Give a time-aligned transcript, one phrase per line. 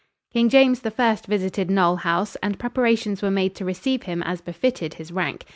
[0.33, 4.95] King James I visited Knole House and preparations were made to receive him as befitted
[4.95, 5.45] his rank.